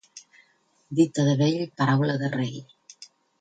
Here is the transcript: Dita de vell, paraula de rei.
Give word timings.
Dita 0.99 1.25
de 1.27 1.35
vell, 1.41 1.61
paraula 1.83 2.17
de 2.23 2.31
rei. 2.39 2.51